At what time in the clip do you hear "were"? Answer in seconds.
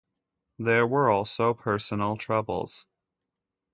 0.87-1.11